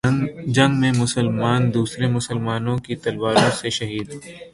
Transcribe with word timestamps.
جنگ 0.47 0.79
میں 0.79 0.91
مسلمان 0.97 1.73
دوسرے 1.73 2.07
مسلمانوں 2.07 2.77
کی 2.77 2.95
تلواروں 2.95 3.49
سے 3.51 3.69
شہید 3.69 4.13